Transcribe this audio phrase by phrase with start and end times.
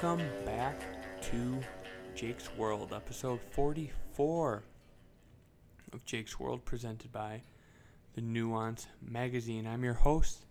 [0.00, 0.80] Welcome back
[1.22, 1.58] to
[2.14, 4.62] Jake's World, episode 44
[5.92, 7.42] of Jake's World, presented by
[8.14, 9.66] the Nuance Magazine.
[9.66, 10.46] I'm your host,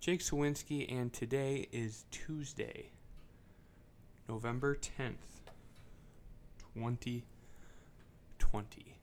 [0.00, 2.92] Jake Sawinski, and today is Tuesday,
[4.26, 5.42] November 10th,
[6.74, 8.96] 2020.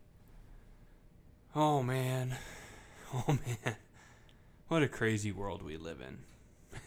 [1.56, 2.38] Oh man,
[3.14, 3.76] oh man,
[4.68, 6.18] what a crazy world we live in.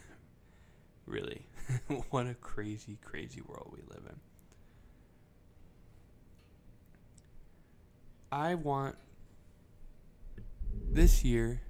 [1.06, 1.46] really.
[2.10, 4.16] what a crazy, crazy world we live in.
[8.30, 8.96] I want
[10.90, 11.60] this year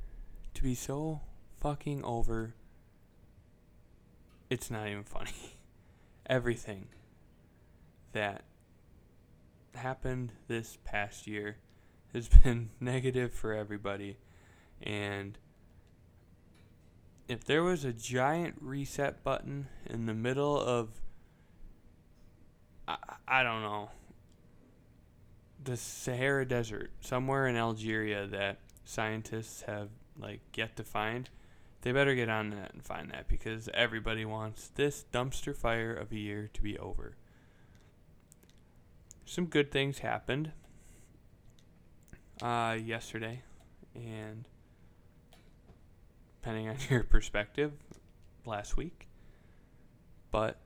[0.55, 1.21] to be so
[1.61, 2.55] fucking over.
[4.49, 5.57] It's not even funny.
[6.27, 6.89] Everything
[8.13, 8.45] that
[9.75, 11.57] happened this past year
[12.13, 14.19] has been negative for everybody.
[14.83, 15.39] And
[17.33, 21.01] if there was a giant reset button in the middle of
[22.87, 23.91] I, I don't know
[25.65, 31.31] the Sahara Desert somewhere in Algeria that scientists have like yet to find
[31.81, 36.13] they better get on that and find that because everybody wants this dumpster fire of
[36.13, 37.17] a year to be over.
[39.25, 40.53] Some good things happened
[42.41, 43.43] uh, yesterday
[43.95, 44.47] and
[46.43, 47.73] depending on your perspective,
[48.45, 49.09] last week.
[50.31, 50.59] But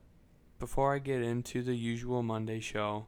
[0.59, 3.07] before I get into the usual Monday show,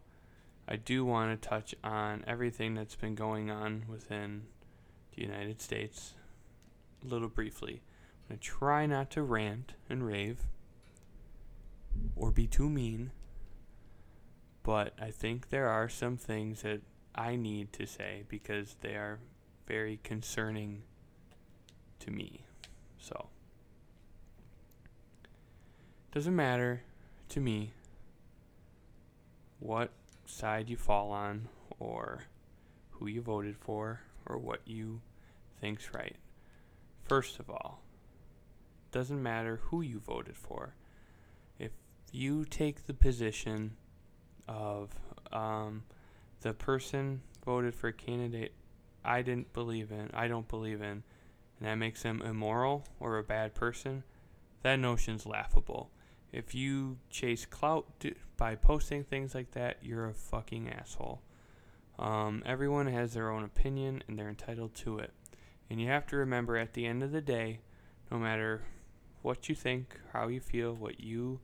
[0.68, 4.42] I do want to touch on everything that's been going on within
[5.16, 6.14] the United States
[7.02, 7.80] a little briefly.
[8.28, 10.40] I'm going to try not to rant and rave
[12.14, 13.12] or be too mean,
[14.62, 16.82] but I think there are some things that
[17.14, 19.20] I need to say because they are
[19.66, 20.82] very concerning
[22.00, 22.42] to me.
[22.98, 23.28] So,
[26.12, 26.82] doesn't matter
[27.30, 27.72] to me
[29.60, 29.90] what
[30.26, 31.48] side you fall on
[31.78, 32.24] or
[32.90, 35.00] who you voted for or what you
[35.60, 36.16] think's right.
[37.04, 37.80] First of all,
[38.90, 40.74] doesn't matter who you voted for.
[41.58, 41.72] If
[42.12, 43.76] you take the position
[44.46, 44.90] of
[45.32, 45.84] um,
[46.40, 48.52] the person voted for a candidate
[49.04, 51.02] I didn't believe in, I don't believe in,
[51.58, 54.04] and that makes them immoral or a bad person,
[54.62, 55.90] that notion's laughable.
[56.32, 57.86] If you chase clout
[58.36, 61.22] by posting things like that, you're a fucking asshole.
[61.98, 65.12] Um, everyone has their own opinion and they're entitled to it.
[65.70, 67.60] And you have to remember at the end of the day,
[68.10, 68.62] no matter
[69.22, 71.40] what you think, how you feel, what you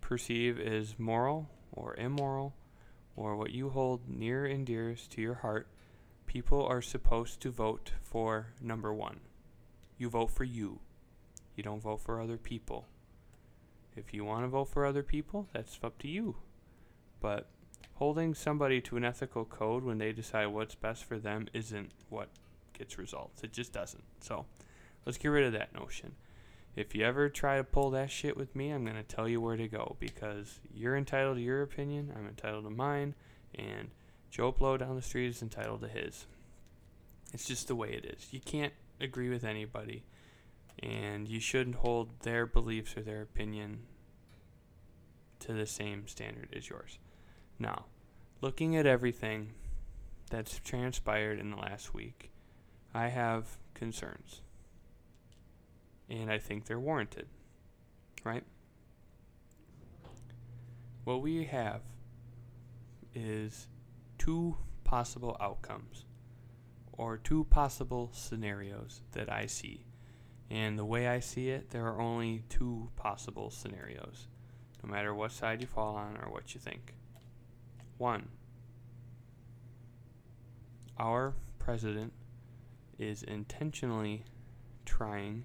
[0.00, 2.54] perceive as moral or immoral,
[3.16, 5.68] or what you hold near and dearest to your heart,
[6.26, 9.20] people are supposed to vote for number one.
[9.98, 10.80] You vote for you.
[11.56, 12.86] You don't vote for other people.
[13.96, 16.36] If you want to vote for other people, that's up to you.
[17.20, 17.48] But
[17.94, 22.28] holding somebody to an ethical code when they decide what's best for them isn't what
[22.76, 23.42] gets results.
[23.44, 24.04] It just doesn't.
[24.20, 24.46] So
[25.06, 26.16] let's get rid of that notion.
[26.76, 29.40] If you ever try to pull that shit with me, I'm going to tell you
[29.40, 33.14] where to go because you're entitled to your opinion, I'm entitled to mine,
[33.54, 33.90] and
[34.34, 36.26] Joe Blow down the street is entitled to his.
[37.32, 38.32] It's just the way it is.
[38.32, 40.02] You can't agree with anybody,
[40.82, 43.82] and you shouldn't hold their beliefs or their opinion
[45.38, 46.98] to the same standard as yours.
[47.60, 47.84] Now,
[48.40, 49.52] looking at everything
[50.30, 52.32] that's transpired in the last week,
[52.92, 54.42] I have concerns.
[56.10, 57.28] And I think they're warranted.
[58.24, 58.42] Right?
[61.04, 61.82] What we have
[63.14, 63.68] is
[64.24, 66.06] two possible outcomes
[66.94, 69.84] or two possible scenarios that I see.
[70.50, 74.28] And the way I see it, there are only two possible scenarios,
[74.82, 76.94] no matter what side you fall on or what you think.
[77.98, 78.28] One,
[80.98, 82.14] our president
[82.98, 84.24] is intentionally
[84.86, 85.44] trying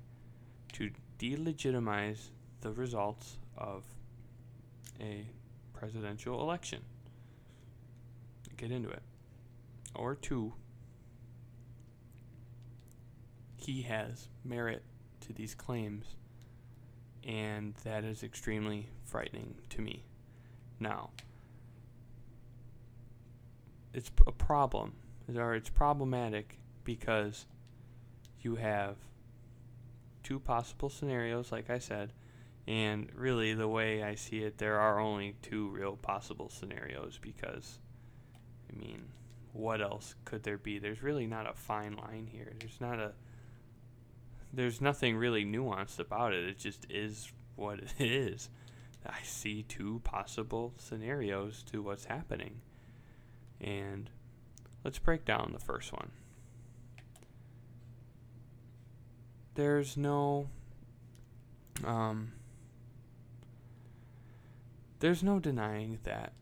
[0.74, 2.30] to delegitimize
[2.62, 3.84] the results of
[5.02, 5.26] a
[5.74, 6.80] presidential election
[8.60, 9.02] get into it.
[9.96, 10.54] Or two,
[13.56, 14.84] he has merit
[15.22, 16.16] to these claims,
[17.24, 20.04] and that is extremely frightening to me.
[20.80, 21.10] Now,
[23.94, 24.94] it's a problem,
[25.36, 27.46] or it's problematic because
[28.42, 28.96] you have
[30.24, 32.14] two possible scenarios, like I said,
[32.68, 37.80] and really, the way I see it, there are only two real possible scenarios because
[38.70, 39.06] I mean,
[39.54, 40.80] what else could there be?
[40.80, 42.54] There's really not a fine line here.
[42.60, 43.14] There's not a
[44.52, 46.44] there's nothing really nuanced about it.
[46.44, 48.50] It just is what it is.
[49.06, 52.62] I see two possible scenarios to what's happening.
[53.62, 54.10] And
[54.84, 56.12] let's break down the first one.
[59.56, 60.50] There's no
[61.86, 62.34] um,
[65.00, 66.34] there's no denying that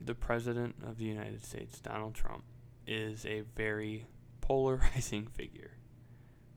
[0.00, 2.44] the President of the United States, Donald Trump,
[2.86, 4.06] is a very
[4.40, 5.72] polarizing figure,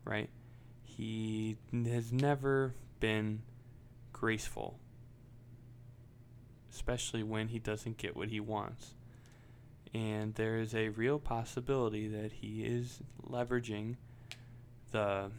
[0.03, 0.29] right?
[0.83, 1.57] He
[1.87, 3.41] has never been
[4.11, 4.79] graceful,
[6.71, 8.95] especially when he doesn't get what he wants.
[9.93, 13.95] And there is a real possibility that he is leveraging
[14.91, 15.31] the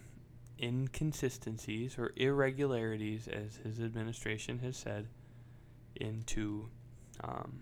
[0.61, 5.07] inconsistencies or irregularities, as his administration has said,
[5.95, 6.69] into
[7.23, 7.61] um,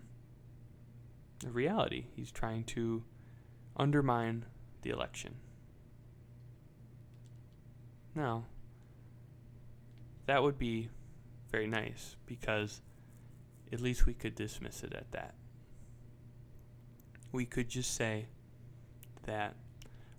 [1.45, 2.07] reality.
[2.15, 3.05] He's trying to
[3.77, 4.47] undermine
[4.83, 5.37] the election.
[8.15, 8.45] Now,
[10.27, 10.89] that would be
[11.51, 12.81] very nice because
[13.73, 15.35] at least we could dismiss it at that.
[17.31, 18.27] We could just say
[19.25, 19.55] that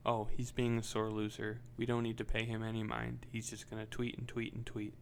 [0.06, 1.60] oh, he's being a sore loser.
[1.78, 3.26] We don't need to pay him any mind.
[3.32, 4.96] He's just going to tweet and tweet and tweet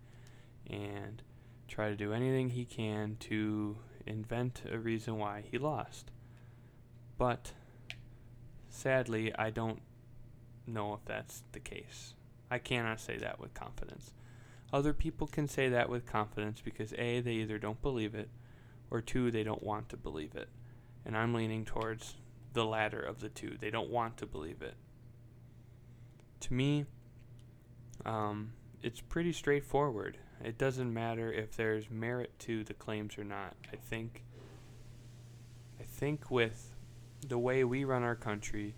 [0.70, 1.22] and
[1.68, 6.12] try to do anything he can to invent a reason why he lost.
[7.18, 7.54] But
[8.70, 9.82] sadly, I don't
[10.66, 12.14] know if that's the case.
[12.50, 14.14] I cannot say that with confidence.
[14.72, 18.30] Other people can say that with confidence because A, they either don't believe it,
[18.90, 20.50] or two, they don't want to believe it.
[21.06, 22.16] And I'm leaning towards
[22.54, 23.58] the latter of the two.
[23.60, 24.76] They don't want to believe it
[26.42, 26.86] to me,
[28.06, 30.18] um, it's pretty straightforward.
[30.44, 33.56] It doesn't matter if there's merit to the claims or not.
[33.72, 34.24] I think
[35.80, 36.76] I think with
[37.28, 38.76] the way we run our country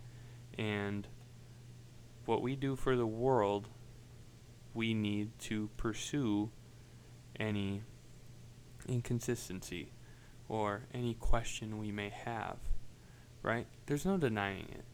[0.58, 1.08] and
[2.26, 3.70] what we do for the world,
[4.74, 6.52] we need to pursue
[7.40, 7.84] any
[8.88, 9.92] inconsistency
[10.48, 12.58] or any question we may have,
[13.42, 13.68] right?
[13.86, 14.86] There's no denying it.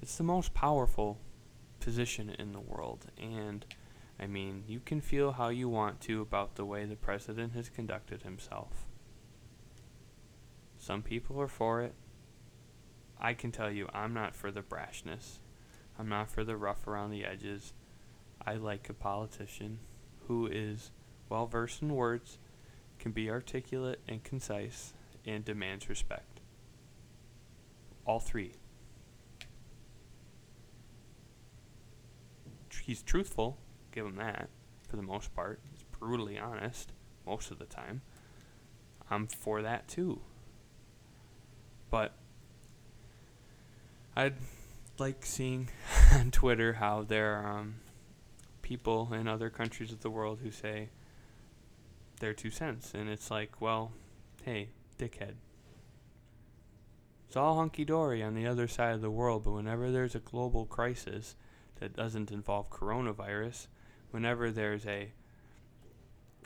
[0.00, 1.18] It's the most powerful
[1.80, 3.06] position in the world.
[3.20, 3.64] And
[4.22, 7.68] I mean, you can feel how you want to about the way the president has
[7.68, 8.86] conducted himself.
[10.78, 11.94] Some people are for it.
[13.20, 15.38] I can tell you, I'm not for the brashness.
[15.98, 17.72] I'm not for the rough around the edges.
[18.46, 19.80] I like a politician
[20.28, 20.92] who is
[21.28, 22.38] well versed in words,
[23.00, 24.92] can be articulate and concise,
[25.26, 26.40] and demands respect.
[28.04, 28.52] All three.
[32.84, 33.58] he's truthful.
[33.92, 34.48] Give him that
[34.88, 35.60] for the most part.
[35.70, 36.92] He's brutally honest
[37.26, 38.02] most of the time.
[39.10, 40.20] I'm for that too.
[41.90, 42.12] But
[44.16, 44.34] I'd
[44.98, 45.68] like seeing
[46.12, 47.74] on Twitter how there are um,
[48.62, 50.88] people in other countries of the world who say
[52.20, 52.92] their two cents.
[52.94, 53.92] And it's like, well,
[54.44, 55.34] hey, dickhead.
[57.28, 60.20] It's all hunky dory on the other side of the world, but whenever there's a
[60.20, 61.34] global crisis,
[61.82, 63.66] that doesn't involve coronavirus,
[64.12, 65.12] whenever there's a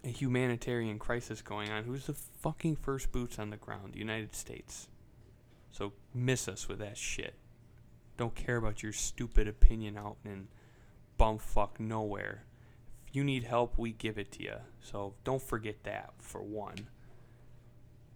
[0.04, 3.92] a humanitarian crisis going on, who's the fucking first boots on the ground?
[3.92, 4.88] The United States.
[5.72, 7.34] So miss us with that shit.
[8.16, 10.49] Don't care about your stupid opinion out in
[11.18, 12.44] bumfuck nowhere.
[13.06, 14.56] If you need help, we give it to you.
[14.80, 16.88] So don't forget that, for one.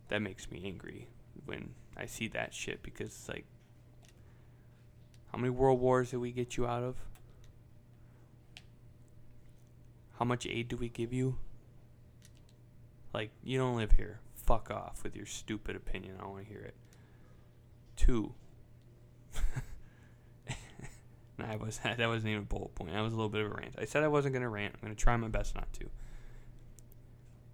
[0.09, 1.09] That makes me angry
[1.45, 3.47] when I see that shit because it's like,
[5.33, 6.97] how many world wars did we get you out of?
[10.21, 11.39] How much aid do we give you?
[13.15, 14.21] Like, you don't live here.
[14.35, 16.17] Fuck off with your stupid opinion.
[16.19, 16.75] I don't want to hear it.
[17.97, 18.35] Two.
[21.43, 22.93] I was that wasn't even a bullet point.
[22.93, 23.77] That was a little bit of a rant.
[23.79, 24.75] I said I wasn't gonna rant.
[24.75, 25.87] I'm gonna try my best not to.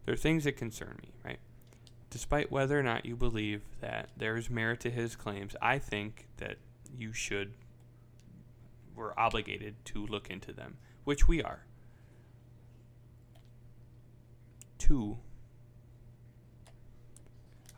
[0.05, 1.39] There are things that concern me, right?
[2.11, 6.27] Despite whether or not you believe that there is merit to his claims, I think
[6.39, 6.57] that
[6.97, 7.53] you should
[8.97, 11.67] we're obligated to look into them, which we are.
[14.78, 15.18] Two,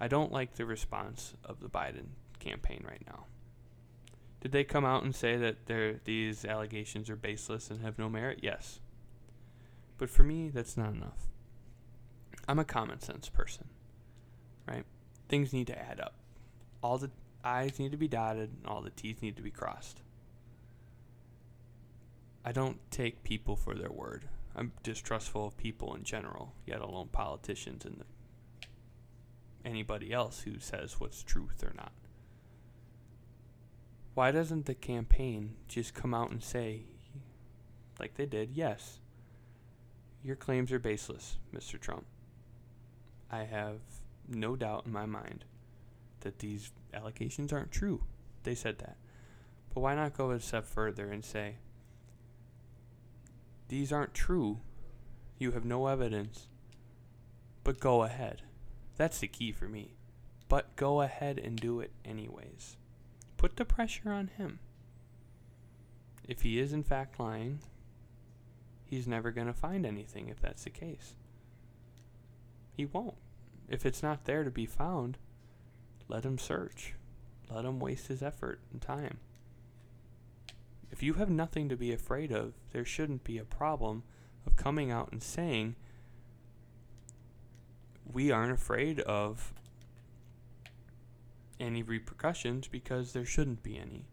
[0.00, 3.26] I don't like the response of the Biden campaign right now.
[4.40, 8.40] Did they come out and say that these allegations are baseless and have no merit?
[8.42, 8.80] Yes.
[9.96, 11.28] But for me, that's not enough.
[12.46, 13.68] I'm a common sense person,
[14.66, 14.84] right?
[15.28, 16.14] Things need to add up.
[16.82, 17.10] All the
[17.42, 20.02] I's need to be dotted, and all the T's need to be crossed.
[22.44, 24.28] I don't take people for their word.
[24.58, 28.02] I'm distrustful of people in general, yet alone politicians and
[29.64, 31.92] anybody else who says what's truth or not.
[34.14, 36.86] Why doesn't the campaign just come out and say,
[38.00, 38.98] like they did, yes,
[40.22, 41.80] Your claims are baseless, Mr.
[41.80, 42.04] Trump.
[43.30, 43.78] I have
[44.28, 45.44] no doubt in my mind
[46.20, 48.02] that these allegations aren't true.
[48.42, 48.96] They said that.
[49.72, 51.56] But why not go a step further and say,
[53.68, 54.60] these aren't true.
[55.38, 56.48] You have no evidence.
[57.64, 58.42] But go ahead.
[58.96, 59.94] That's the key for me.
[60.48, 62.76] But go ahead and do it anyways.
[63.37, 64.58] Put the pressure on him.
[66.26, 67.60] If he is in fact lying,
[68.84, 71.14] he's never going to find anything if that's the case.
[72.72, 73.16] He won't.
[73.68, 75.18] If it's not there to be found,
[76.08, 76.94] let him search.
[77.50, 79.18] Let him waste his effort and time.
[80.90, 84.02] If you have nothing to be afraid of, there shouldn't be a problem
[84.47, 85.76] of coming out and saying,
[88.11, 89.52] we aren't afraid of
[91.61, 94.07] any repercussions because there shouldn't be any.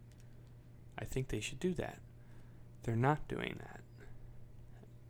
[0.98, 1.98] I think they should do that.
[2.82, 3.80] They're not doing that.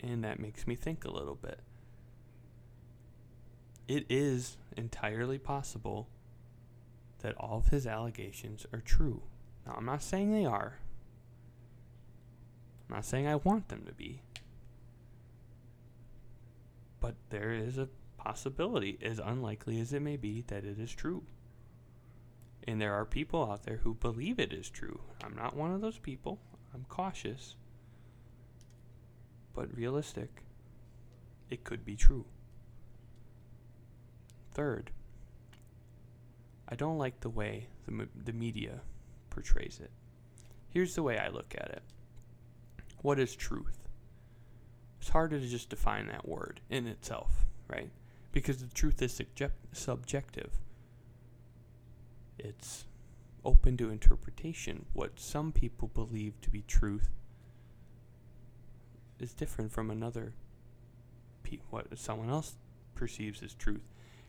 [0.01, 1.61] And that makes me think a little bit.
[3.89, 6.09] It is entirely possible
[7.21, 9.23] that all of his allegations are true.
[9.67, 10.79] Now, I'm not saying they are.
[12.89, 14.23] I'm not saying I want them to be.
[17.01, 21.25] But there is a possibility, as unlikely as it may be, that it is true.
[22.67, 25.01] And there are people out there who believe it is true.
[25.23, 26.41] I'm not one of those people.
[26.75, 27.57] I'm cautious.
[29.55, 30.43] But realistic.
[31.51, 32.25] It could be true.
[34.53, 34.91] Third,
[36.69, 38.81] I don't like the way the, the media
[39.31, 39.91] portrays it.
[40.71, 41.83] Here's the way I look at it
[43.07, 43.87] What is truth?
[45.01, 47.89] It's harder to just define that word in itself, right?
[48.33, 49.23] Because the truth is
[49.73, 50.51] subjective
[52.37, 52.87] it's
[53.45, 54.87] open to interpretation.
[54.93, 57.11] What some people believe to be truth
[59.21, 60.33] is different from another
[61.45, 62.57] pe- what someone else
[62.97, 63.87] perceives as truth.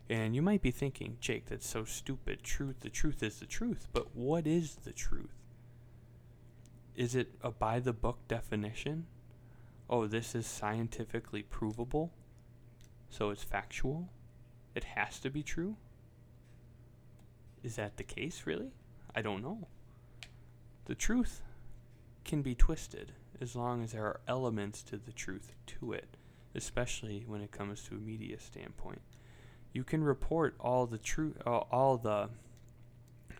[0.08, 2.44] And you might be thinking, Jake, that's so stupid.
[2.44, 3.88] Truth, the truth is the truth.
[3.92, 5.37] But what is the truth?
[6.98, 9.06] Is it a by the book definition?
[9.88, 12.12] Oh, this is scientifically provable,
[13.08, 14.08] so it's factual?
[14.74, 15.76] It has to be true?
[17.62, 18.72] Is that the case, really?
[19.14, 19.68] I don't know.
[20.86, 21.42] The truth
[22.24, 26.16] can be twisted as long as there are elements to the truth to it,
[26.56, 29.02] especially when it comes to a media standpoint.
[29.72, 32.30] You can report all the true uh, all the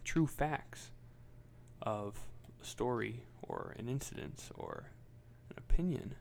[0.05, 0.93] true facts
[1.83, 2.21] of
[2.63, 4.91] a story or an incident or
[5.51, 6.15] an opinion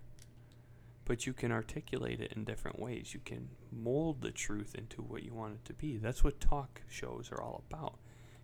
[1.08, 3.14] but you can articulate it in different ways.
[3.14, 5.96] You can mold the truth into what you want it to be.
[5.96, 7.98] That's what talk shows are all about.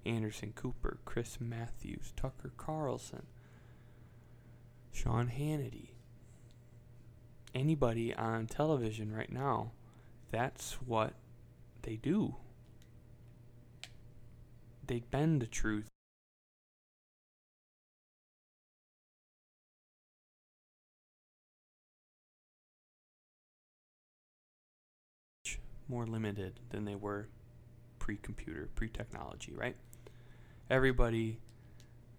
[0.06, 3.24] Anderson Cooper, Chris Matthews, Tucker Carlson,
[4.94, 5.90] Sean Hannity.
[7.54, 9.72] Anybody on television right now,
[10.32, 11.16] that's what
[11.82, 12.38] they do.
[14.88, 15.90] They bend the truth
[25.93, 27.27] more limited than they were
[28.00, 29.75] pre computer, pre technology, right?
[30.69, 31.38] Everybody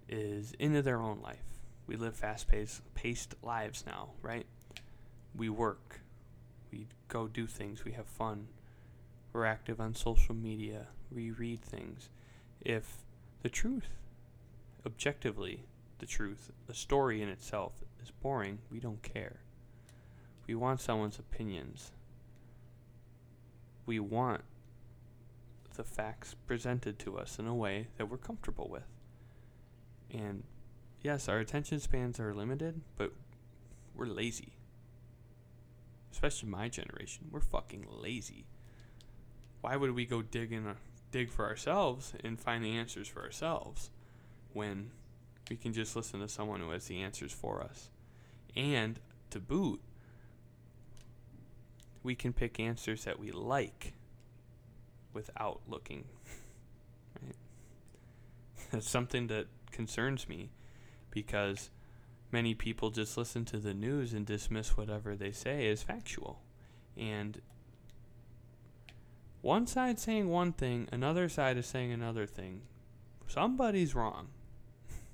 [0.08, 1.42] is into their own life.
[1.86, 2.46] We live fast
[2.94, 4.46] paced lives now, right?
[5.36, 6.00] We work,
[6.70, 8.46] we go do things, we have fun,
[9.32, 12.08] we're active on social media, we read things.
[12.60, 13.04] If
[13.42, 13.88] the truth,
[14.86, 15.64] objectively,
[15.98, 19.40] the truth, a story in itself is boring, we don't care.
[20.46, 21.90] We want someone's opinions
[23.86, 24.42] we want
[25.76, 28.86] the facts presented to us in a way that we're comfortable with.
[30.10, 30.44] And
[31.02, 33.12] yes, our attention spans are limited, but
[33.94, 34.54] we're lazy.
[36.12, 37.26] Especially my generation.
[37.30, 38.46] We're fucking lazy.
[39.60, 40.76] Why would we go dig in a,
[41.10, 43.90] dig for ourselves and find the answers for ourselves
[44.52, 44.90] when
[45.50, 47.90] we can just listen to someone who has the answers for us?
[48.54, 49.00] And
[49.30, 49.80] to boot,
[52.04, 53.94] we can pick answers that we like
[55.12, 56.04] without looking.
[57.20, 57.34] Right?
[58.70, 60.50] That's something that concerns me
[61.11, 61.70] because
[62.30, 66.40] many people just listen to the news and dismiss whatever they say as factual.
[66.96, 67.40] And
[69.40, 72.62] one side saying one thing, another side is saying another thing.
[73.26, 74.28] Somebody's wrong.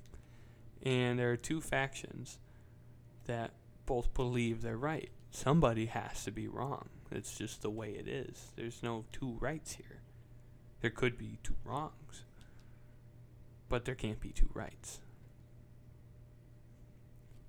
[0.83, 2.37] and there are two factions
[3.25, 3.51] that
[3.85, 6.89] both believe they're right somebody has to be wrong.
[7.11, 8.51] It's just the way it is.
[8.55, 10.01] There's no two rights here.
[10.81, 12.23] There could be two wrongs,
[13.69, 14.99] but there can't be two rights.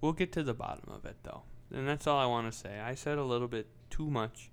[0.01, 1.43] We'll get to the bottom of it, though.
[1.73, 2.81] and that's all I want to say.
[2.81, 4.51] I said a little bit too much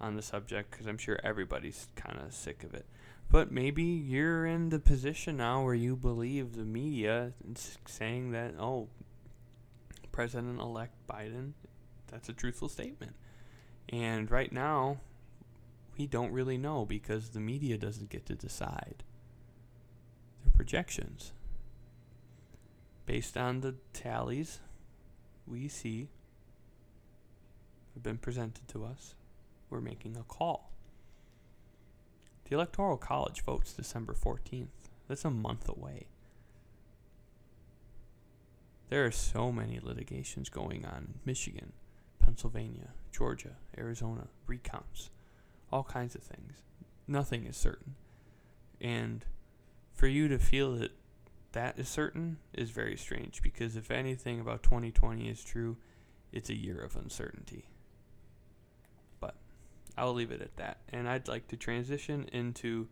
[0.00, 2.86] on the subject because I'm sure everybody's kind of sick of it.
[3.30, 8.54] But maybe you're in the position now where you believe the media is saying that,
[8.58, 8.88] oh,
[10.12, 11.52] President elect Biden,
[12.08, 13.14] that's a truthful statement.
[13.88, 14.98] And right now,
[15.96, 19.04] we don't really know because the media doesn't get to decide.
[20.42, 21.32] Their projections.
[23.06, 24.60] Based on the tallies
[25.46, 26.08] we see
[27.94, 29.14] have been presented to us,
[29.70, 30.72] we're making a call.
[32.48, 34.68] The Electoral College votes December 14th.
[35.08, 36.06] That's a month away.
[38.88, 41.72] There are so many litigations going on in Michigan,
[42.26, 45.10] Pennsylvania, Georgia, Arizona, recounts,
[45.70, 46.54] all kinds of things.
[47.06, 47.94] Nothing is certain.
[48.80, 49.24] And
[49.94, 50.90] for you to feel that
[51.52, 55.76] that is certain is very strange because if anything about 2020 is true,
[56.32, 57.68] it's a year of uncertainty.
[59.20, 59.36] But
[59.96, 60.78] I'll leave it at that.
[60.92, 62.88] And I'd like to transition into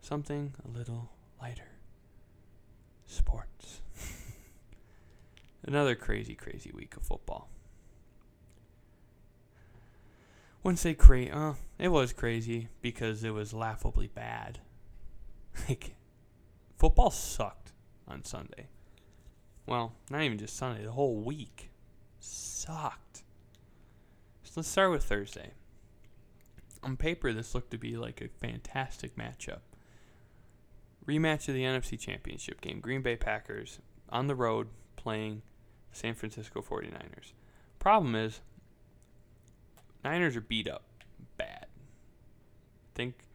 [0.00, 1.70] something a little lighter
[3.06, 3.81] sports.
[5.64, 7.48] Another crazy, crazy week of football.
[10.62, 11.30] Wouldn't say crazy.
[11.30, 14.60] Uh, it was crazy because it was laughably bad.
[15.68, 15.96] like,
[16.76, 17.72] football sucked
[18.06, 18.68] on Sunday.
[19.66, 21.70] Well, not even just Sunday, the whole week
[22.18, 23.22] sucked.
[24.42, 25.52] So let's start with Thursday.
[26.82, 29.60] On paper, this looked to be like a fantastic matchup.
[31.06, 32.80] Rematch of the NFC Championship game.
[32.80, 33.78] Green Bay Packers
[34.10, 35.42] on the road playing
[35.92, 37.32] San Francisco 49ers.
[37.78, 38.40] Problem is,
[40.04, 40.82] Niners are beat up
[41.36, 41.66] bad.
[41.66, 43.26] I think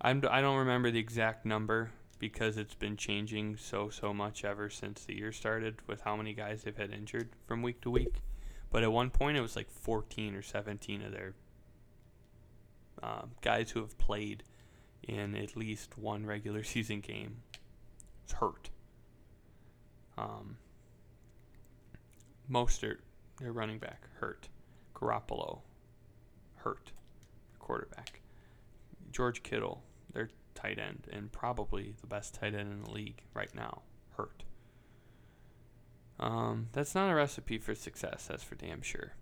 [0.00, 4.68] I'm, I don't remember the exact number because it's been changing so so much ever
[4.68, 8.22] since the year started with how many guys they've had injured from week to week.
[8.70, 11.34] But at one point, it was like 14 or 17 of their
[13.02, 14.44] um, guys who have played
[15.02, 17.38] in at least one regular season game
[18.26, 18.70] is hurt.
[20.16, 20.58] Um,
[22.50, 22.98] Mostert,
[23.40, 24.48] their running back, hurt.
[24.94, 25.60] Garoppolo,
[26.56, 26.92] hurt.
[27.58, 28.20] Quarterback.
[29.12, 29.82] George Kittle,
[30.12, 33.82] their tight end, and probably the best tight end in the league right now,
[34.16, 34.44] hurt.
[36.18, 39.14] Um, that's not a recipe for success, that's for damn sure.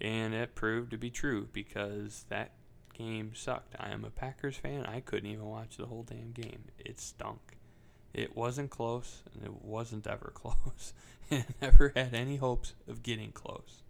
[0.00, 2.52] And it proved to be true because that
[2.92, 3.74] game sucked.
[3.80, 4.84] I am a Packers fan.
[4.86, 6.64] I couldn't even watch the whole damn game.
[6.78, 7.55] It stunk.
[8.14, 10.92] It wasn't close, and it wasn't ever close.
[11.30, 13.82] and never had any hopes of getting close.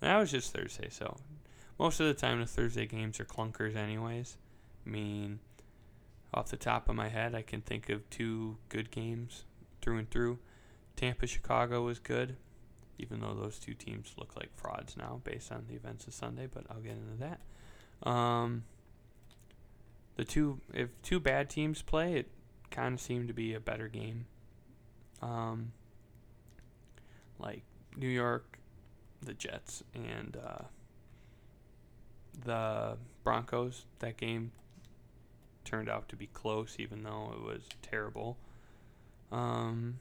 [0.00, 1.16] And that was just Thursday, so
[1.78, 4.36] most of the time the Thursday games are clunkers, anyways.
[4.86, 5.40] I mean,
[6.32, 9.44] off the top of my head, I can think of two good games
[9.80, 10.38] through and through.
[10.94, 12.36] Tampa Chicago was good,
[12.98, 16.46] even though those two teams look like frauds now based on the events of Sunday,
[16.52, 18.08] but I'll get into that.
[18.08, 18.64] Um,
[20.16, 22.28] the two if two bad teams play, it
[22.76, 24.26] kind of seemed to be a better game.
[25.22, 25.72] Um,
[27.38, 27.62] like
[27.96, 28.58] New York,
[29.22, 30.64] the Jets, and uh,
[32.44, 33.86] the Broncos.
[34.00, 34.52] That game
[35.64, 38.36] turned out to be close, even though it was terrible.
[39.32, 39.98] Um,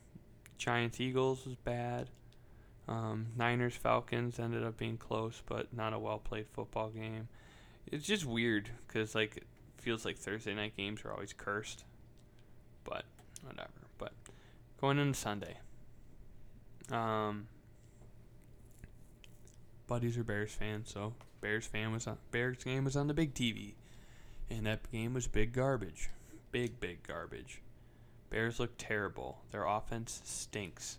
[0.58, 2.10] Giants Eagles was bad.
[2.88, 7.30] Um, Niners Falcons ended up being close, but not a well played football game.
[7.88, 11.86] It's just weird because like it feels like Thursday night games are always cursed,
[12.86, 13.04] but
[13.44, 13.70] whatever.
[13.98, 14.14] But
[14.80, 15.58] going into Sunday,
[16.92, 17.48] um,
[19.88, 23.34] buddies are Bears fans, so Bears fan was on Bears game was on the big
[23.34, 23.74] TV,
[24.50, 26.10] and that game was big garbage,
[26.52, 27.62] big big garbage.
[28.30, 29.40] Bears look terrible.
[29.52, 30.98] Their offense stinks.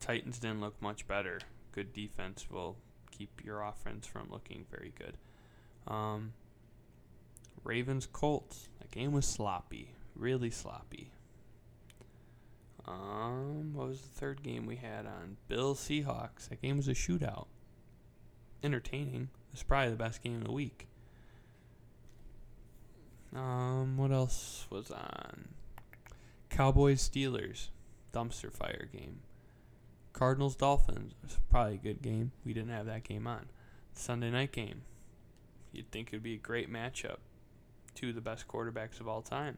[0.00, 1.40] Titans didn't look much better.
[1.72, 2.76] Good defense will
[3.10, 5.16] keep your offense from looking very good.
[5.86, 6.32] Um,
[7.64, 8.68] Ravens Colts.
[8.80, 11.10] That game was sloppy, really sloppy.
[12.86, 15.36] Um, what was the third game we had on?
[15.48, 16.48] Bill Seahawks.
[16.48, 17.46] That game was a shootout.
[18.62, 19.28] Entertaining.
[19.52, 20.88] It's probably the best game of the week.
[23.34, 25.48] Um, what else was on?
[26.50, 27.68] Cowboys Steelers,
[28.12, 29.20] dumpster fire game.
[30.12, 32.32] Cardinals Dolphins was probably a good game.
[32.44, 33.46] We didn't have that game on.
[33.94, 34.82] Sunday night game.
[35.72, 37.18] You'd think it'd be a great matchup.
[37.94, 39.56] Two of the best quarterbacks of all time.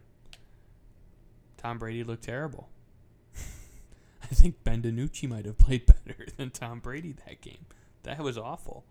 [1.56, 2.68] Tom Brady looked terrible.
[4.22, 7.66] I think Ben DiNucci might have played better than Tom Brady that game.
[8.02, 8.84] That was awful.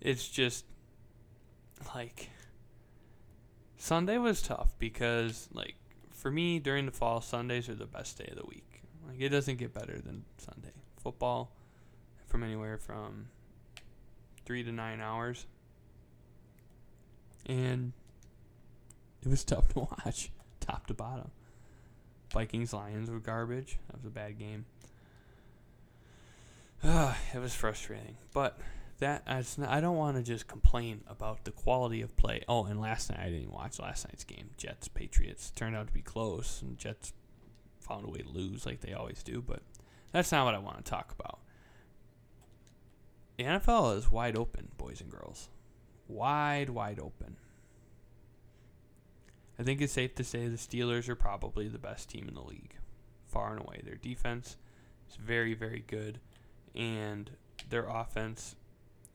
[0.00, 0.64] It's just
[1.94, 2.30] like
[3.76, 5.76] Sunday was tough because like
[6.10, 8.82] for me, during the fall, Sundays are the best day of the week.
[9.06, 10.72] Like it doesn't get better than Sunday.
[11.02, 11.52] football
[12.26, 13.26] from anywhere from
[14.44, 15.46] three to nine hours.
[17.46, 17.92] And
[19.22, 21.30] it was tough to watch, top to bottom.
[22.34, 23.78] Vikings Lions were garbage.
[23.86, 24.66] That was a bad game.
[26.82, 28.58] Uh, it was frustrating, but
[28.98, 29.22] that
[29.56, 32.42] not, I don't want to just complain about the quality of play.
[32.48, 34.50] Oh, and last night I didn't watch last night's game.
[34.56, 37.12] Jets Patriots turned out to be close, and Jets
[37.78, 39.40] found a way to lose like they always do.
[39.40, 39.62] But
[40.10, 41.38] that's not what I want to talk about.
[43.36, 45.48] The NFL is wide open, boys and girls.
[46.08, 47.36] Wide, wide open.
[49.58, 52.42] I think it's safe to say the Steelers are probably the best team in the
[52.42, 52.74] league,
[53.28, 53.82] far and away.
[53.84, 54.56] Their defense
[55.08, 56.18] is very, very good,
[56.74, 57.30] and
[57.70, 58.56] their offense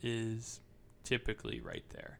[0.02, 0.62] is
[1.04, 2.20] typically right there.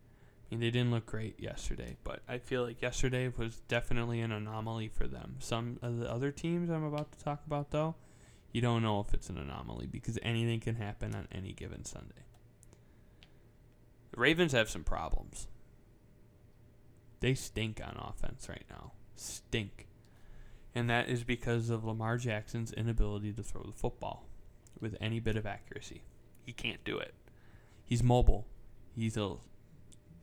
[0.52, 4.32] I mean, they didn't look great yesterday, but I feel like yesterday was definitely an
[4.32, 5.36] anomaly for them.
[5.40, 7.96] Some of the other teams I'm about to talk about, though,
[8.52, 12.24] you don't know if it's an anomaly because anything can happen on any given Sunday.
[14.12, 15.48] The Ravens have some problems.
[17.20, 18.94] They stink on offense right now.
[19.16, 19.88] Stink.
[20.74, 24.28] And that is because of Lamar Jackson's inability to throw the football
[24.80, 26.04] with any bit of accuracy.
[26.46, 27.14] He can't do it.
[27.84, 28.48] He's mobile.
[28.96, 29.36] He's a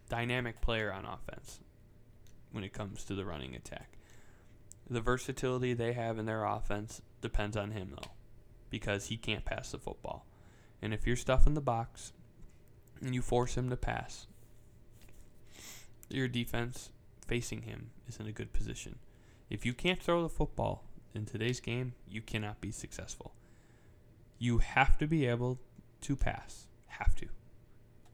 [0.08, 1.60] dynamic player on offense
[2.52, 3.98] when it comes to the running attack.
[4.88, 8.12] The versatility they have in their offense depends on him, though,
[8.70, 10.26] because he can't pass the football.
[10.80, 12.12] And if you're stuffing the box
[13.00, 14.28] and you force him to pass,
[16.08, 16.90] your defense
[17.26, 18.98] facing him is in a good position.
[19.50, 23.32] If you can't throw the football in today's game, you cannot be successful.
[24.38, 25.60] You have to be able
[26.02, 26.66] to pass.
[26.86, 27.26] Have to.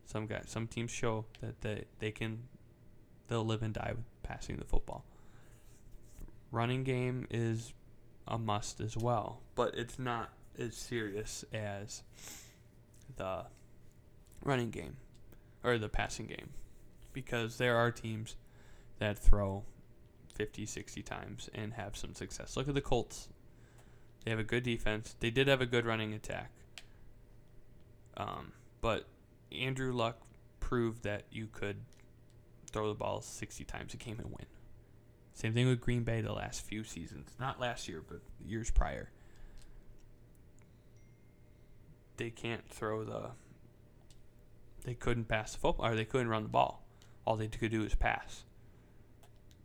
[0.04, 2.44] Some guys, some teams show that they, they can,
[3.28, 5.04] they'll live and die with passing the football.
[6.50, 7.72] Running game is
[8.28, 12.02] a must as well, but it's not as serious as
[13.16, 13.46] the
[14.44, 14.96] running game
[15.64, 16.50] or the passing game
[17.12, 18.36] because there are teams
[18.98, 19.64] that throw
[20.34, 22.56] 50, 60 times and have some success.
[22.56, 23.28] Look at the Colts.
[24.24, 25.16] They have a good defense.
[25.18, 26.50] They did have a good running attack.
[28.16, 29.06] Um, but
[29.50, 30.18] Andrew Luck
[30.60, 31.76] proved that you could
[32.70, 34.46] throw the ball 60 times a game and win.
[35.34, 37.30] Same thing with Green Bay the last few seasons.
[37.40, 39.10] Not last year, but years prior.
[42.16, 43.30] They can't throw the.
[44.84, 46.81] They couldn't pass the football, or they couldn't run the ball.
[47.24, 48.44] All they could do is pass.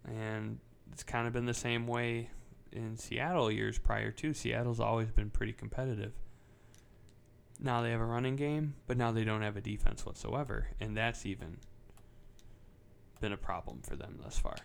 [0.05, 0.59] And
[0.91, 2.29] it's kind of been the same way
[2.71, 4.33] in Seattle years prior to.
[4.33, 6.13] Seattle's always been pretty competitive.
[7.59, 10.95] Now they have a running game, but now they don't have a defense whatsoever, and
[10.95, 11.57] that's even
[13.19, 14.55] been a problem for them thus far.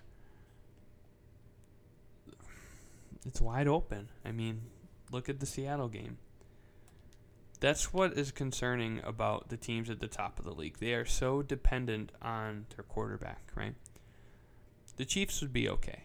[3.24, 4.10] It's wide open.
[4.24, 4.62] I mean,
[5.10, 6.18] look at the Seattle game.
[7.62, 10.78] That's what is concerning about the teams at the top of the league.
[10.80, 13.76] They are so dependent on their quarterback, right?
[14.96, 16.02] The Chiefs would be okay.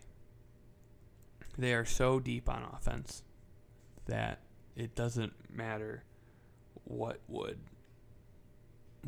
[1.57, 3.23] They are so deep on offense
[4.05, 4.41] that
[4.75, 6.03] it doesn't matter
[6.83, 7.57] what would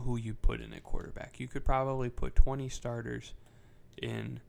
[0.01, 1.39] who you put in at quarterback.
[1.39, 3.35] You could probably put 20 starters
[4.01, 4.39] in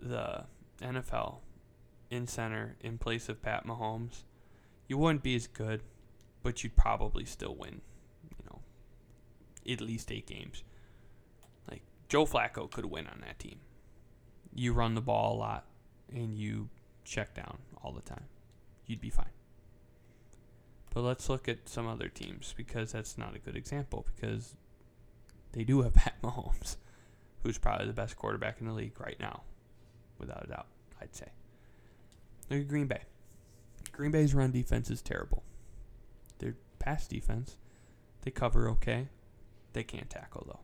[0.00, 0.46] the
[0.82, 1.36] NFL
[2.10, 4.24] in center in place of Pat Mahomes.
[4.88, 5.80] You wouldn't be as good,
[6.44, 7.80] but you'd probably still win,
[8.38, 8.60] you know,
[9.68, 10.62] at least 8 games.
[11.68, 13.58] Like Joe Flacco could win on that team
[14.54, 15.64] you run the ball a lot
[16.12, 16.68] and you
[17.04, 18.24] check down all the time,
[18.86, 19.26] you'd be fine.
[20.92, 24.54] But let's look at some other teams because that's not a good example because
[25.52, 26.76] they do have Pat Mahomes,
[27.42, 29.42] who's probably the best quarterback in the league right now,
[30.18, 30.66] without a doubt,
[31.02, 31.28] I'd say.
[32.48, 33.02] Look at Green Bay.
[33.90, 35.42] Green Bay's run defense is terrible.
[36.84, 37.56] Pass defense,
[38.22, 39.08] they cover okay.
[39.72, 40.60] They can't tackle though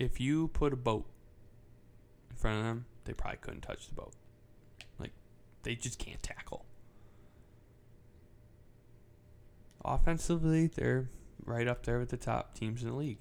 [0.00, 1.06] if you put a boat
[2.30, 4.14] in front of them, they probably couldn't touch the boat.
[4.98, 5.12] Like,
[5.62, 6.64] they just can't tackle.
[9.84, 11.10] Offensively, they're
[11.44, 13.18] right up there with the top teams in the league.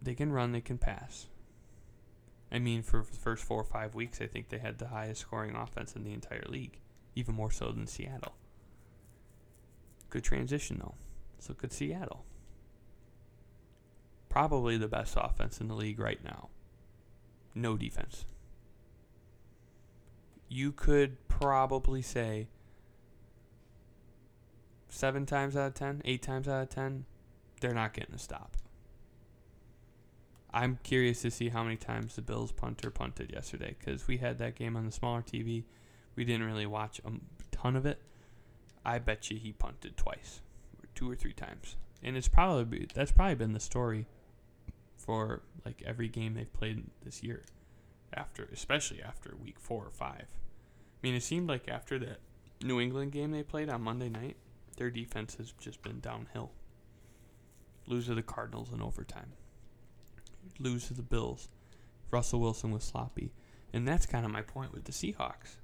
[0.00, 1.26] They can run, they can pass.
[2.52, 5.22] I mean, for the first four or five weeks, I think they had the highest
[5.22, 6.78] scoring offense in the entire league,
[7.16, 8.34] even more so than Seattle.
[10.10, 10.94] Good transition, though.
[11.40, 12.24] So good Seattle
[14.36, 16.50] probably the best offense in the league right now.
[17.54, 18.26] No defense.
[20.46, 22.48] You could probably say
[24.90, 27.06] seven times out of ten, eight times out of ten,
[27.62, 28.58] they're not getting a stop.
[30.52, 34.36] I'm curious to see how many times the Bills punter punted yesterday because we had
[34.36, 35.64] that game on the smaller TV.
[36.16, 37.12] We didn't really watch a
[37.54, 38.00] ton of it.
[38.84, 40.40] I bet you he punted twice,
[40.82, 44.06] or two or three times, and it's probably that's probably been the story
[44.96, 47.44] for like every game they've played this year.
[48.14, 50.26] After, especially after week four or five.
[50.26, 52.18] I mean, it seemed like after that
[52.62, 54.36] New England game they played on Monday night,
[54.76, 56.52] their defense has just been downhill.
[57.86, 59.32] Lose to the Cardinals in overtime.
[60.58, 61.48] Lose to the Bills.
[62.10, 63.32] Russell Wilson was sloppy.
[63.72, 65.56] And that's kind of my point with the Seahawks.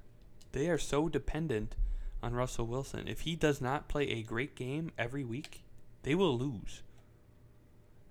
[0.53, 1.75] They are so dependent
[2.21, 3.07] on Russell Wilson.
[3.07, 5.63] If he does not play a great game every week,
[6.03, 6.83] they will lose.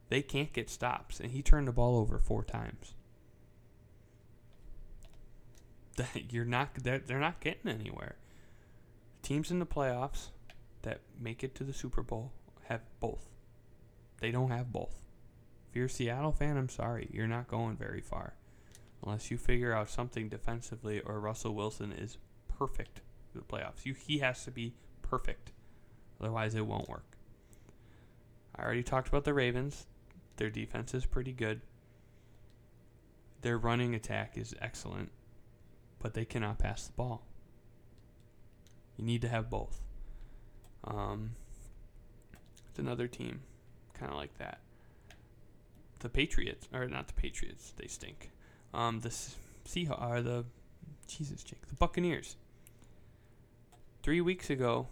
[0.09, 2.95] They can't get stops, and he turned the ball over four times.
[6.31, 8.17] You're not they're, they're not getting anywhere.
[9.23, 10.29] Teams in the playoffs
[10.83, 12.33] that make it to the Super Bowl
[12.65, 13.31] have both.
[14.21, 15.01] They don't have both.
[15.71, 18.35] If you're a Seattle fan, I'm sorry, you're not going very far
[19.05, 22.19] unless you figure out something defensively or Russell Wilson is
[22.59, 23.85] perfect for the playoffs.
[23.85, 25.53] You, he has to be perfect.
[26.21, 27.17] Otherwise, it won't work.
[28.57, 29.87] I already talked about the Ravens.
[30.37, 31.61] Their defense is pretty good.
[33.43, 35.11] Their running attack is excellent,
[35.99, 37.23] but they cannot pass the ball.
[38.97, 39.81] You need to have both.
[40.85, 41.33] Um,
[42.69, 43.41] it's another team
[43.95, 44.61] kind of like that.
[46.01, 48.31] The Patriots, or not the Patriots, they stink.
[48.75, 50.45] Um, the Seahawks, are the
[51.07, 52.37] Jesus, Jake, the Buccaneers.
[54.03, 54.89] Three weeks ago,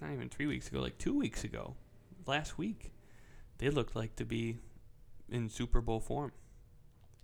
[0.00, 1.76] not even three weeks ago, like two weeks ago,
[2.26, 2.92] last week,
[3.58, 4.58] they looked like to be
[5.30, 6.32] in Super Bowl form.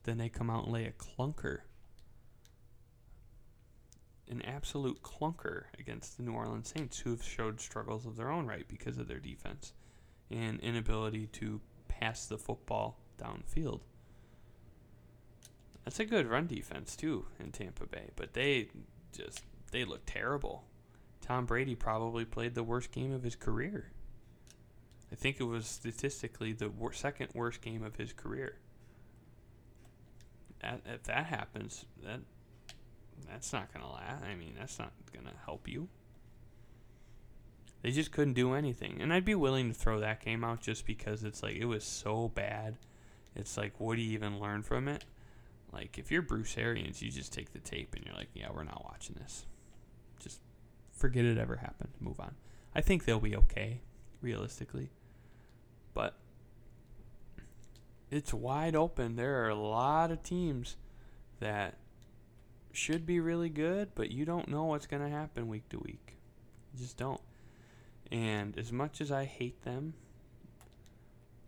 [0.05, 1.63] Then they come out and lay a clunker,
[4.31, 8.47] an absolute clunker against the New Orleans Saints, who have showed struggles of their own
[8.47, 9.73] right because of their defense
[10.31, 13.81] and inability to pass the football downfield.
[15.85, 18.69] That's a good run defense too in Tampa Bay, but they
[19.13, 20.65] just they look terrible.
[21.21, 23.91] Tom Brady probably played the worst game of his career.
[25.11, 28.57] I think it was statistically the wor- second worst game of his career.
[30.61, 32.21] That, if that happens, that
[33.29, 34.25] that's not gonna last.
[34.25, 35.89] I mean, that's not gonna help you.
[37.83, 40.85] They just couldn't do anything, and I'd be willing to throw that game out just
[40.85, 42.77] because it's like it was so bad.
[43.37, 45.05] It's like, what do you even learn from it?
[45.73, 48.65] Like, if you're Bruce Arians, you just take the tape and you're like, yeah, we're
[48.65, 49.47] not watching this.
[50.99, 51.91] Forget it ever happened.
[52.01, 52.35] Move on.
[52.75, 53.83] I think they'll be okay,
[54.21, 54.91] realistically.
[55.95, 56.17] But
[58.11, 59.15] it's wide open.
[59.15, 60.77] There are a lot of teams
[61.39, 61.77] that
[62.73, 66.17] should be really good, but you don't know what's going to happen week to week.
[66.75, 67.21] You just don't.
[68.11, 69.95] And as much as I hate them,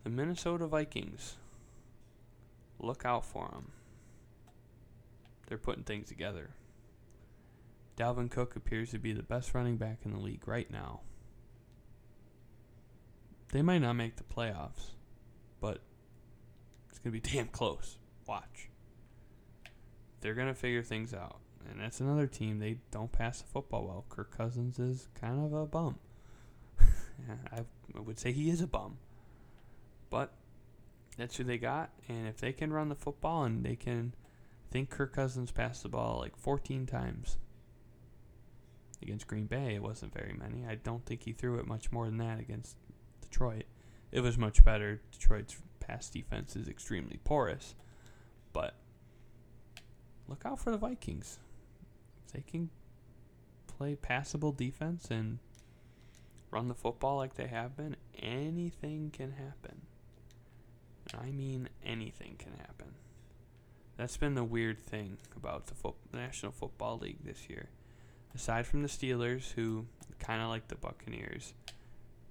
[0.04, 1.36] the Minnesota Vikings,
[2.78, 3.72] look out for them.
[5.48, 6.50] They're putting things together.
[8.00, 11.00] Dalvin Cook appears to be the best running back in the league right now.
[13.52, 14.92] They might not make the playoffs,
[15.60, 15.82] but
[16.88, 17.98] it's going to be damn close.
[18.26, 18.70] Watch.
[20.22, 21.40] They're going to figure things out.
[21.68, 22.58] And that's another team.
[22.58, 24.06] They don't pass the football well.
[24.08, 25.98] Kirk Cousins is kind of a bum.
[26.80, 28.96] I would say he is a bum.
[30.08, 30.32] But
[31.18, 31.90] that's who they got.
[32.08, 34.14] And if they can run the football and they can
[34.70, 37.36] think Kirk Cousins passed the ball like 14 times
[39.02, 39.74] against Green Bay.
[39.74, 40.66] It wasn't very many.
[40.66, 42.76] I don't think he threw it much more than that against
[43.20, 43.64] Detroit.
[44.12, 45.00] It was much better.
[45.12, 47.74] Detroit's pass defense is extremely porous.
[48.52, 48.74] But
[50.28, 51.38] look out for the Vikings.
[52.32, 52.70] They can
[53.66, 55.38] play passable defense and
[56.50, 59.82] run the football like they have been, anything can happen.
[61.18, 62.94] I mean, anything can happen.
[63.96, 67.68] That's been the weird thing about the fo- National Football League this year.
[68.34, 69.86] Aside from the Steelers, who
[70.18, 71.54] kind of like the Buccaneers,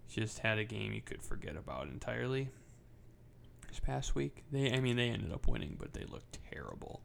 [0.10, 2.50] just had a game you could forget about entirely.
[3.68, 7.02] This past week, they I mean they ended up winning, but they looked terrible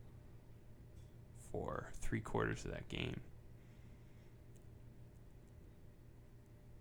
[1.52, 3.20] for three quarters of that game.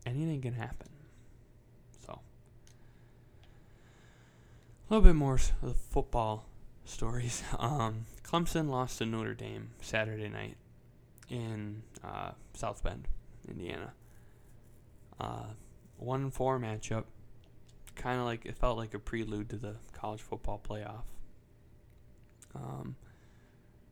[0.06, 0.89] Anything can happen.
[2.06, 2.19] So,
[4.89, 6.45] a little bit more of the football
[6.86, 7.43] stories.
[7.60, 10.58] Um, Clemson lost to Notre Dame Saturday night
[11.30, 13.08] in uh, South Bend,
[13.48, 13.94] Indiana.
[15.20, 15.46] Uh,
[15.98, 17.06] one four matchup,
[17.96, 21.04] kind of like it felt like a prelude to the college football playoff.
[22.56, 22.96] Um,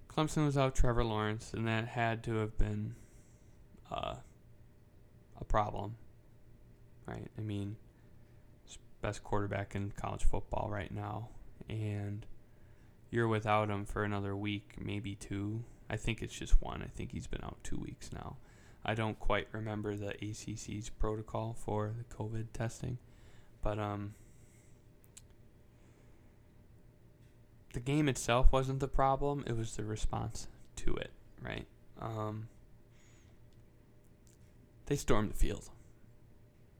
[0.09, 2.95] Clemson was out Trevor Lawrence, and that had to have been
[3.89, 4.15] uh,
[5.39, 5.95] a problem,
[7.05, 7.27] right?
[7.37, 7.77] I mean,
[9.01, 11.29] best quarterback in college football right now,
[11.69, 12.25] and
[13.09, 15.63] you're without him for another week, maybe two.
[15.91, 16.81] I think it's just one.
[16.81, 18.37] I think he's been out two weeks now.
[18.85, 22.97] I don't quite remember the ACC's protocol for the COVID testing,
[23.61, 24.13] but um,
[27.73, 29.43] the game itself wasn't the problem.
[29.45, 31.67] It was the response to it, right?
[32.01, 32.47] Um,
[34.85, 35.69] they stormed the field,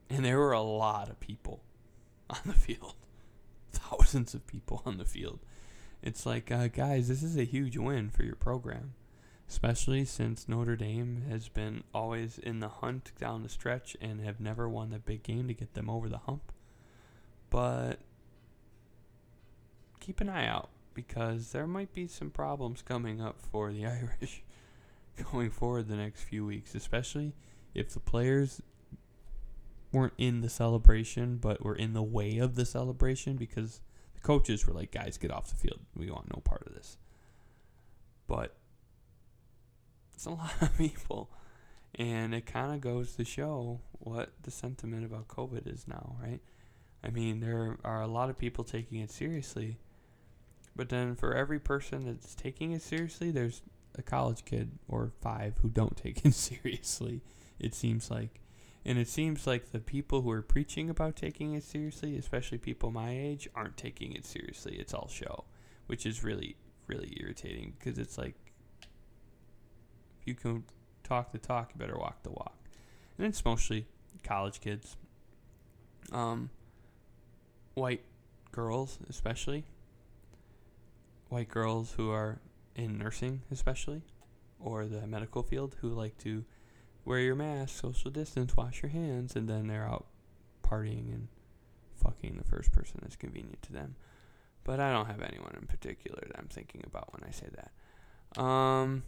[0.10, 1.64] and there were a lot of people
[2.30, 2.96] on the field,
[3.74, 5.40] thousands of people on the field.
[6.02, 8.94] It's like, uh, guys, this is a huge win for your program
[9.52, 14.40] especially since Notre Dame has been always in the hunt down the stretch and have
[14.40, 16.54] never won the big game to get them over the hump.
[17.50, 18.00] But
[20.00, 23.86] keep an eye out because there might be some problems coming up for the
[24.22, 24.42] Irish
[25.34, 27.34] going forward the next few weeks, especially
[27.74, 28.62] if the players
[29.92, 33.82] weren't in the celebration but were in the way of the celebration because
[34.14, 35.82] the coaches were like, guys, get off the field.
[35.94, 36.96] We want no part of this.
[38.28, 38.56] But
[40.22, 41.32] it's a lot of people.
[41.96, 46.40] And it kind of goes to show what the sentiment about COVID is now, right?
[47.04, 49.80] I mean, there are a lot of people taking it seriously.
[50.76, 53.64] But then for every person that's taking it seriously, there's
[53.98, 57.22] a college kid or five who don't take it seriously,
[57.60, 58.42] it seems like.
[58.86, 62.92] And it seems like the people who are preaching about taking it seriously, especially people
[62.92, 64.76] my age, aren't taking it seriously.
[64.76, 65.46] It's all show,
[65.88, 68.36] which is really, really irritating because it's like
[70.22, 70.64] if you can
[71.04, 72.58] talk the talk, you better walk the walk.
[73.18, 73.88] And it's mostly
[74.24, 74.96] college kids,
[76.12, 76.50] um,
[77.74, 78.04] white
[78.52, 79.66] girls, especially.
[81.30, 82.40] White girls who are
[82.76, 84.04] in nursing, especially,
[84.60, 86.44] or the medical field, who like to
[87.06, 90.08] wear your mask, social distance, wash your hands, and then they're out
[90.62, 91.28] partying and
[91.96, 93.96] fucking the first person that's convenient to them.
[94.64, 98.42] But I don't have anyone in particular that I'm thinking about when I say that.
[98.42, 99.04] Um,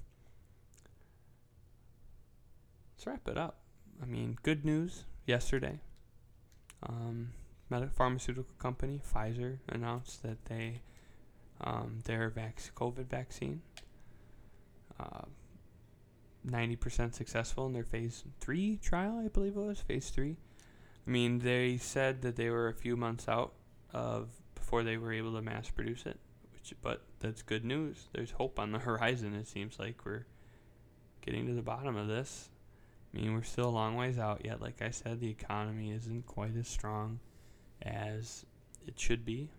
[2.93, 3.57] let's wrap it up.
[4.01, 5.79] I mean, good news yesterday.
[6.87, 7.29] Um,
[7.95, 10.81] pharmaceutical company Pfizer announced that they
[11.61, 13.61] um, their vac- COVID vaccine,
[14.99, 15.25] uh,
[16.45, 20.35] 90% successful in their phase three trial, I believe it was phase three.
[21.05, 23.53] I mean, they said that they were a few months out
[23.93, 26.19] of before they were able to mass produce it,
[26.53, 28.07] which but that's good news.
[28.13, 29.33] There's hope on the horizon.
[29.33, 30.25] It seems like we're
[31.21, 32.49] getting to the bottom of this.
[33.13, 34.61] I mean, we're still a long ways out yet.
[34.61, 37.19] Like I said, the economy isn't quite as strong
[37.81, 38.45] as
[38.87, 39.49] it should be.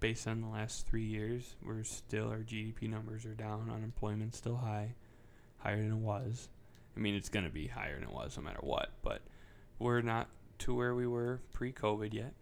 [0.00, 4.56] Based on the last three years, we're still, our GDP numbers are down, unemployment's still
[4.56, 4.94] high,
[5.58, 6.48] higher than it was.
[6.96, 9.22] I mean, it's going to be higher than it was no matter what, but
[9.78, 10.28] we're not
[10.60, 12.34] to where we were pre COVID yet.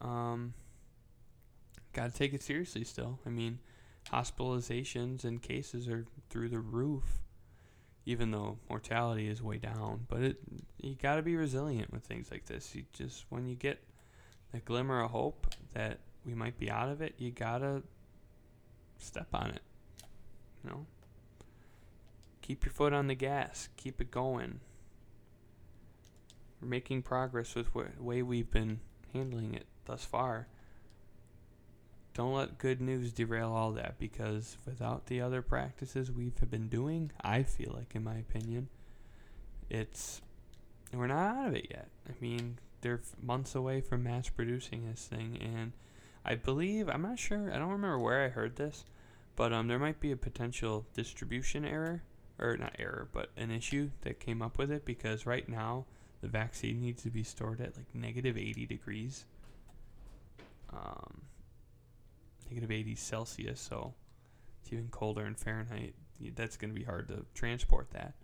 [0.00, 0.54] Um,
[1.96, 3.20] Got to take it seriously still.
[3.24, 3.58] I mean,
[4.12, 7.22] hospitalizations and cases are through the roof
[8.06, 10.06] even though mortality is way down.
[10.08, 10.36] But it
[10.80, 12.74] you got to be resilient with things like this.
[12.74, 13.82] You just when you get
[14.52, 17.82] that glimmer of hope that we might be out of it, you gotta
[18.98, 19.62] step on it.
[20.62, 20.86] You know,
[22.40, 24.60] keep your foot on the gas, keep it going.
[26.62, 28.80] We're making progress with the way we've been
[29.12, 30.46] handling it thus far
[32.16, 37.12] don't let good news derail all that because without the other practices we've been doing,
[37.20, 38.70] I feel like, in my opinion,
[39.68, 40.22] it's
[40.94, 41.88] we're not out of it yet.
[42.08, 45.72] I mean, they're months away from mass producing this thing, and
[46.24, 47.52] I believe I'm not sure.
[47.52, 48.86] I don't remember where I heard this,
[49.36, 52.02] but um, there might be a potential distribution error,
[52.38, 55.84] or not error, but an issue that came up with it because right now
[56.22, 59.26] the vaccine needs to be stored at like negative 80 degrees.
[60.72, 61.25] Um,
[62.48, 63.94] negative 80 Celsius, so
[64.62, 65.94] it's even colder in Fahrenheit.
[66.34, 68.14] That's going to be hard to transport that.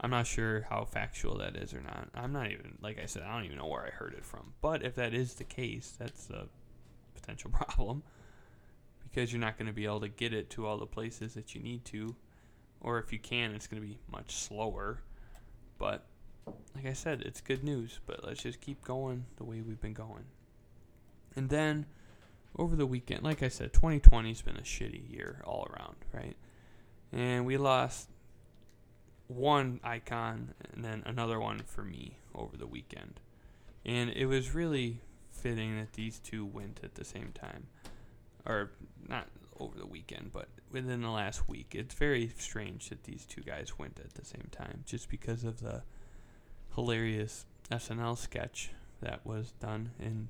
[0.00, 2.08] I'm not sure how factual that is or not.
[2.14, 4.54] I'm not even, like I said, I don't even know where I heard it from.
[4.60, 6.46] But if that is the case, that's a
[7.14, 8.04] potential problem
[9.02, 11.54] because you're not going to be able to get it to all the places that
[11.54, 12.14] you need to.
[12.80, 15.02] Or if you can, it's going to be much slower.
[15.78, 16.06] But
[16.74, 17.98] like I said, it's good news.
[18.06, 20.24] But let's just keep going the way we've been going.
[21.34, 21.86] And then
[22.58, 26.36] over the weekend, like I said, 2020 has been a shitty year all around, right?
[27.12, 28.08] And we lost
[29.28, 33.20] one icon and then another one for me over the weekend.
[33.84, 35.00] And it was really
[35.30, 37.68] fitting that these two went at the same time.
[38.44, 38.70] Or
[39.06, 39.28] not
[39.60, 41.74] over the weekend, but within the last week.
[41.74, 45.60] It's very strange that these two guys went at the same time just because of
[45.60, 45.82] the
[46.74, 50.28] hilarious SNL sketch that was done in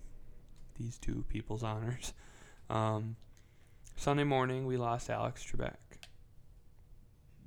[0.79, 2.13] these two people's honors.
[2.71, 3.17] Um,
[3.97, 5.77] Sunday morning, we lost Alex Trebek.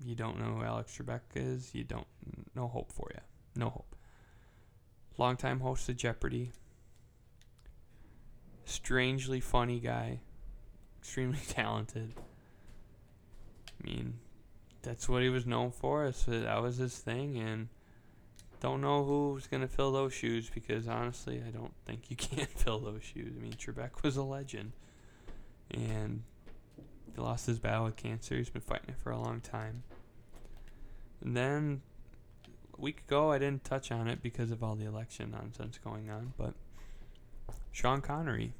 [0.03, 2.07] you don't know who Alex Trebek is, you don't
[2.55, 3.21] no hope for you.
[3.55, 3.95] No hope.
[5.17, 6.51] Longtime host of Jeopardy.
[8.65, 10.21] Strangely funny guy.
[10.99, 12.13] Extremely talented.
[13.79, 14.19] I mean,
[14.81, 16.11] that's what he was known for.
[16.27, 17.69] That was his thing, and
[18.61, 22.79] don't know who's gonna fill those shoes because honestly, I don't think you can fill
[22.79, 23.33] those shoes.
[23.35, 24.71] I mean, Trebek was a legend,
[25.71, 26.23] and
[27.13, 28.35] he lost his battle with cancer.
[28.35, 29.83] He's been fighting it for a long time.
[31.21, 31.81] And then
[32.77, 36.09] a week ago, I didn't touch on it because of all the election nonsense going
[36.09, 36.53] on, but
[37.71, 38.53] Sean Connery,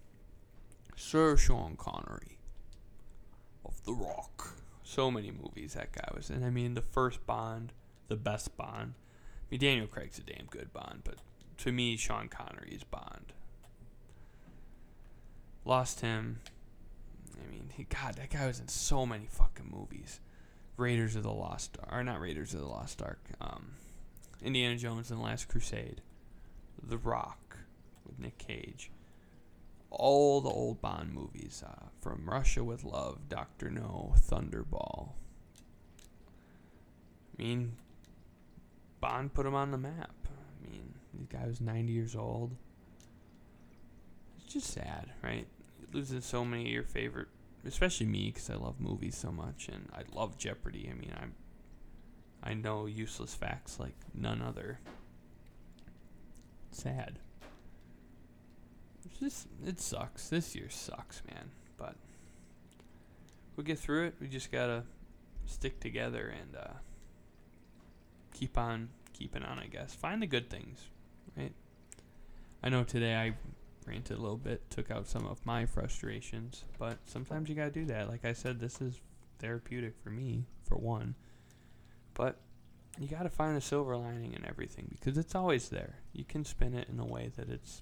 [0.95, 2.39] Sir Sean Connery
[3.64, 4.58] of The Rock.
[4.84, 6.43] So many movies that guy was in.
[6.43, 7.72] I mean, the first Bond,
[8.08, 8.95] the best Bond.
[9.52, 11.16] Mean, Daniel Craig's a damn good Bond, but
[11.58, 13.34] to me, Sean Connery is Bond.
[15.66, 16.39] Lost him.
[17.36, 20.22] I mean, he, God, that guy was in so many fucking movies.
[20.78, 23.20] Raiders of the Lost, or not Raiders of the Lost Ark.
[23.41, 23.74] Um,
[24.41, 26.02] Indiana Jones and the Last Crusade.
[26.82, 27.58] The Rock
[28.06, 28.89] with Nick Cage.
[29.89, 35.10] All the old Bond movies, uh, from Russia with Love, Doctor No, Thunderball.
[37.38, 37.74] I mean,
[39.02, 40.14] Bond put him on the map.
[40.26, 42.56] I mean, the guy was 90 years old.
[44.38, 45.47] It's just sad, right?
[45.91, 47.28] Losing so many of your favorite,
[47.66, 50.88] especially me, because I love movies so much, and I love Jeopardy.
[50.89, 51.34] I mean, I'm,
[52.43, 54.80] I know useless facts like none other.
[56.70, 57.20] Sad.
[59.04, 60.30] It's just, it sucks.
[60.30, 61.49] This year sucks, man.
[61.76, 61.95] But
[63.56, 64.16] we'll get through it.
[64.22, 64.84] We just gotta
[65.47, 66.74] stick together and uh,
[68.34, 69.93] keep on keeping on, I guess.
[69.93, 70.79] Find the good things,
[71.38, 71.53] right?
[72.63, 73.34] I know today I
[73.86, 77.86] ranted a little bit, took out some of my frustrations, but sometimes you gotta do
[77.86, 78.09] that.
[78.09, 78.99] Like I said, this is
[79.39, 81.15] therapeutic for me, for one.
[82.13, 82.38] But
[82.99, 85.95] you gotta find the silver lining in everything because it's always there.
[86.13, 87.82] You can spin it in a way that it's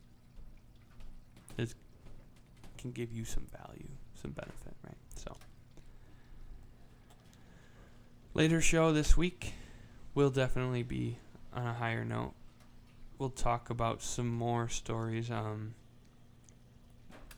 [1.57, 1.75] is
[2.77, 3.89] can give you some value,
[4.21, 4.97] some benefit, right?
[5.15, 5.35] So
[8.33, 9.53] later show this week
[10.19, 11.17] will definitely be
[11.53, 12.33] on a higher note.
[13.17, 15.31] We'll talk about some more stories.
[15.31, 15.75] Um,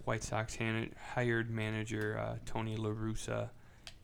[0.03, 3.51] White Sox han- hired manager uh, Tony La Russa,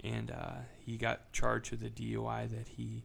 [0.04, 3.04] and uh, he got charged with a DUI that he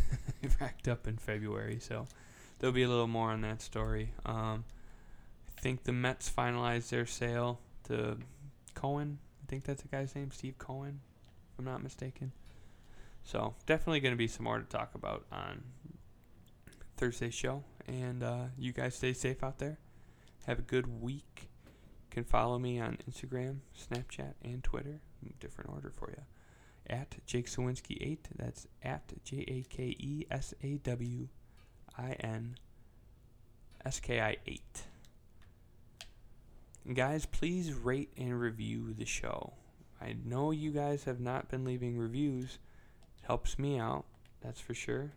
[0.60, 1.78] racked up in February.
[1.80, 2.06] So
[2.58, 4.12] there'll be a little more on that story.
[4.26, 4.66] Um,
[5.56, 8.18] I think the Mets finalized their sale to
[8.74, 9.20] Cohen.
[9.42, 11.00] I think that's the guy's name, Steve Cohen,
[11.50, 12.32] if I'm not mistaken.
[13.24, 15.64] So definitely going to be some more to talk about on
[16.96, 17.64] Thursday's show.
[17.86, 19.78] And uh, you guys stay safe out there.
[20.46, 21.48] Have a good week.
[21.66, 25.00] You can follow me on Instagram, Snapchat, and Twitter.
[25.40, 26.22] Different order for you.
[26.88, 28.28] At Jake Sawinski 8.
[28.36, 31.28] That's at J A K E S A W
[31.98, 32.56] I N
[33.84, 34.62] S K I 8.
[36.92, 39.54] Guys, please rate and review the show.
[40.00, 42.58] I know you guys have not been leaving reviews.
[43.24, 44.04] It helps me out,
[44.42, 45.10] that's for sure.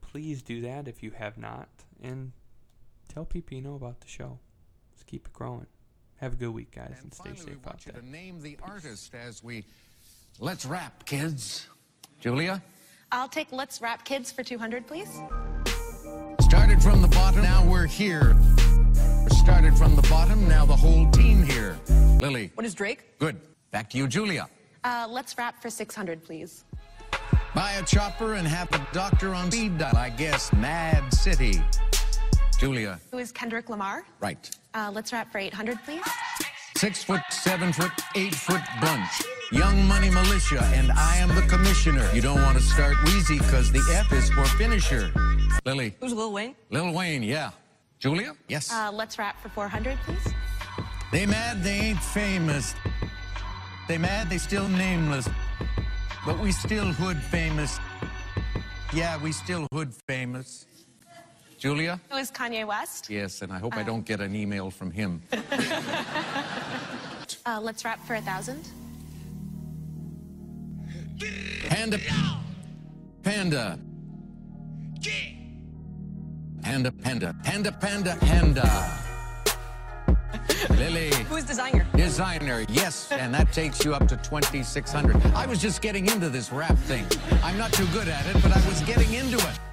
[0.00, 1.68] Please do that if you have not.
[2.02, 2.32] And
[3.08, 4.40] tell people you know about the show.
[4.90, 5.66] Let's keep it growing.
[6.16, 8.00] Have a good week, guys, and, And stay finally, we safe want out you there.
[8.00, 9.64] to name the artist as we
[10.40, 11.68] let's rap, kids.
[12.18, 12.60] Julia,
[13.12, 15.08] I'll take Let's Rap Kids for 200, please.
[16.40, 18.36] started from the bottom, now we're here.
[19.30, 21.78] Started from the bottom, now the whole team here.
[22.20, 23.16] Lily, What is Drake?
[23.20, 23.40] good.
[23.70, 24.48] Back to you, Julia.
[24.82, 26.64] Uh, let's rap for 600, please.
[27.54, 29.96] Buy a chopper and have a doctor on speed dial.
[29.96, 31.60] I guess Mad City.
[32.58, 34.04] Julia, Who is Kendrick Lamar?
[34.20, 34.50] right.
[34.74, 36.02] Uh, let's rap for 800, please.
[36.76, 39.22] Six foot, seven foot, eight foot bunch.
[39.50, 42.08] Young Money Militia, and I am the commissioner.
[42.12, 45.10] You don't want to start Weezy because the F is for finisher.
[45.64, 46.54] Lily, Who's Lil Wayne?
[46.70, 47.50] Lil Wayne, yeah.
[47.98, 48.36] Julia?
[48.48, 48.72] Yes.
[48.72, 50.32] Uh, let's rap for 400, please.
[51.10, 52.74] they mad they ain't famous.
[53.88, 55.28] They mad they still nameless.
[56.28, 57.80] But we still hood famous.
[58.92, 60.66] Yeah, we still hood famous.
[61.56, 61.98] Julia?
[62.10, 63.08] Who is Kanye West?
[63.08, 65.22] Yes, and I hope I don't get an email from him.
[67.46, 68.62] Uh, let's rap for a 1,000.
[71.70, 71.98] Panda.
[73.22, 73.78] Panda.
[76.62, 79.07] Panda, panda, panda, panda, panda.
[80.70, 81.10] Lily.
[81.28, 81.90] Who is Desiigner?
[81.92, 85.16] Desiigner, yes, and that takes you up to 2,600.
[85.34, 87.06] I was just getting into this rap thing.
[87.42, 89.67] I'm not too good at it, but I was getting into it.